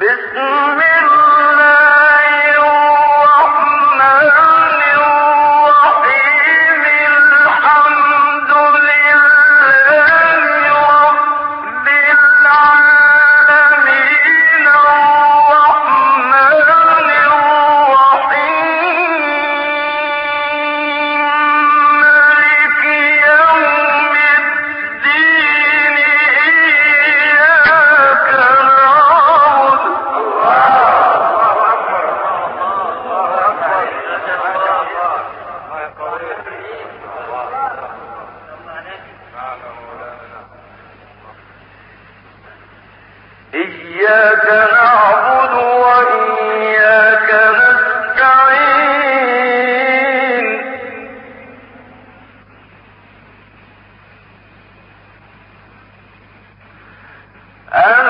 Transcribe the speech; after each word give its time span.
بسم 0.00 0.36
الله 0.38 1.31
أن 57.74 58.01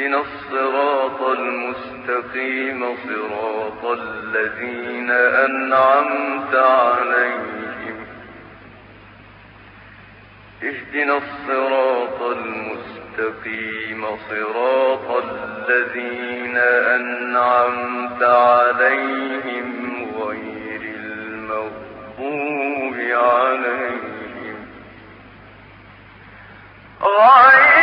اهدنا 0.00 0.20
الصراط 0.20 1.20
المستقيم 1.22 2.96
صراط 2.96 3.98
الذين 3.98 5.10
أنعمت 5.10 6.54
عليهم. 6.54 8.06
اهدنا 10.62 11.16
الصراط 11.16 12.22
المستقيم 12.22 14.06
صراط 14.30 15.24
الذين 15.24 16.56
أنعمت 16.96 18.22
عليهم 18.22 19.70
غير 20.16 20.80
المغضوب 20.96 22.14
عليهم. 23.12 24.66
غير 27.02 27.79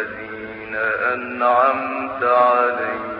الذين 0.00 0.76
أنعمت 1.12 2.22
عليهم. 2.22 3.19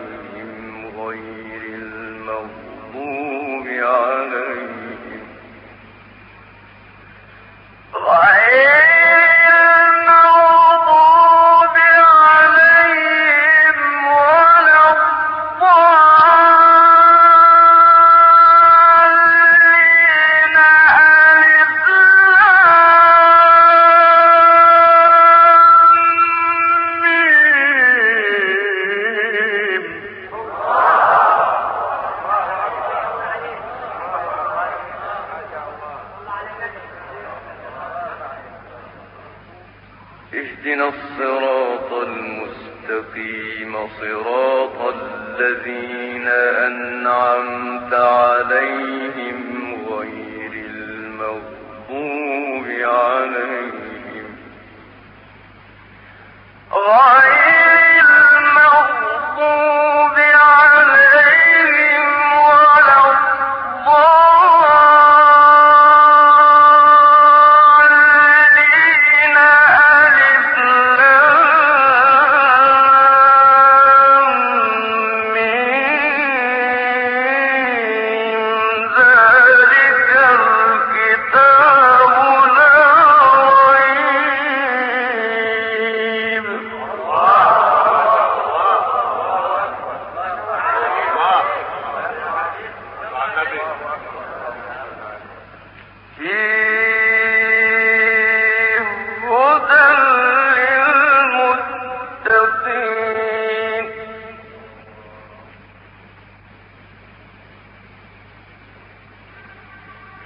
اهدنا 40.40 40.88
الصراط 40.88 41.92
المستقيم 41.92 43.72
صراط 44.00 44.94
الذين 44.94 46.28
أنعمت 46.66 47.94
عليهم. 47.94 48.99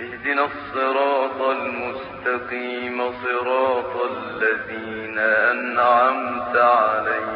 اهدنا 0.01 0.45
الصراط 0.45 1.41
المستقيم 1.43 3.13
صراط 3.25 3.93
الذين 4.11 5.19
أنعمت 5.19 6.57
عليهم. 6.57 7.34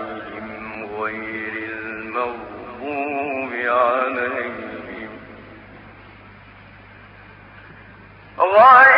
one. 8.59 8.98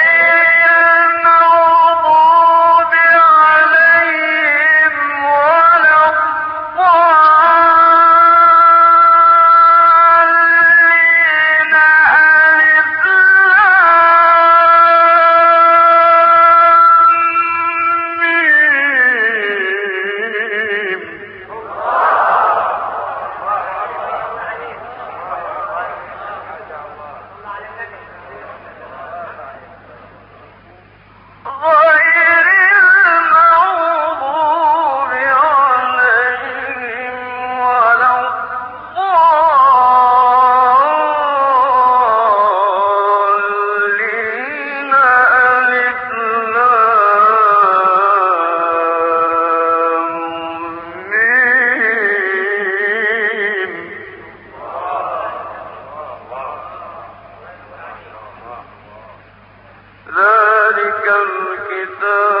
ذلك 60.71 61.05
الكتاب. 61.27 62.40